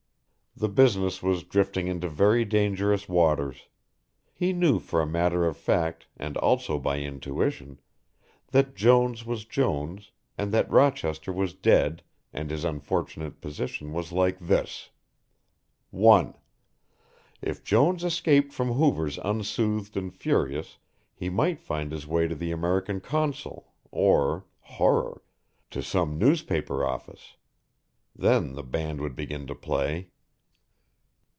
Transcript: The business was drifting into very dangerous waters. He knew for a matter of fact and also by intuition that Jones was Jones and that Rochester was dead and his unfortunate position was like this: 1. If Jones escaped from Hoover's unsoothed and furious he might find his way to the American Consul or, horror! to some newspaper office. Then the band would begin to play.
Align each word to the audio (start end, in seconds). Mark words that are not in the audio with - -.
The 0.53 0.67
business 0.69 1.23
was 1.23 1.43
drifting 1.45 1.87
into 1.87 2.07
very 2.09 2.43
dangerous 2.45 3.07
waters. 3.07 3.67
He 4.33 4.51
knew 4.53 4.79
for 4.79 5.01
a 5.01 5.07
matter 5.07 5.45
of 5.45 5.55
fact 5.57 6.07
and 6.17 6.35
also 6.37 6.77
by 6.77 6.99
intuition 6.99 7.79
that 8.47 8.75
Jones 8.75 9.25
was 9.25 9.45
Jones 9.45 10.11
and 10.37 10.51
that 10.51 10.69
Rochester 10.69 11.31
was 11.31 11.53
dead 11.53 12.03
and 12.33 12.51
his 12.51 12.65
unfortunate 12.65 13.39
position 13.39 13.93
was 13.93 14.11
like 14.11 14.39
this: 14.39 14.89
1. 15.89 16.35
If 17.41 17.63
Jones 17.63 18.03
escaped 18.03 18.51
from 18.53 18.73
Hoover's 18.73 19.17
unsoothed 19.19 19.95
and 19.95 20.13
furious 20.13 20.77
he 21.15 21.29
might 21.29 21.61
find 21.61 21.93
his 21.93 22.05
way 22.05 22.27
to 22.27 22.35
the 22.35 22.51
American 22.51 22.99
Consul 22.99 23.71
or, 23.89 24.45
horror! 24.59 25.23
to 25.71 25.81
some 25.81 26.19
newspaper 26.19 26.85
office. 26.85 27.37
Then 28.13 28.51
the 28.53 28.63
band 28.63 28.99
would 28.99 29.15
begin 29.15 29.47
to 29.47 29.55
play. 29.55 30.09